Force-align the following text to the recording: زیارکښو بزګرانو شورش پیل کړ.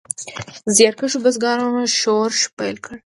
زیارکښو 0.75 1.17
بزګرانو 1.23 1.81
شورش 1.99 2.39
پیل 2.57 2.77
کړ. 2.85 2.95